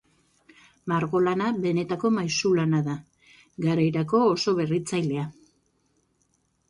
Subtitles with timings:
[0.93, 2.95] Margolana benetako maisulana da,
[3.67, 5.27] garairako oso berritzailea.